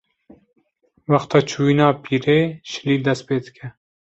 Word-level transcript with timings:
wexta 1.11 1.39
çûyîna 1.49 1.87
pîrê, 2.03 2.39
şilî 2.69 2.95
dest 3.05 3.23
pê 3.27 3.37
dike 3.45 3.67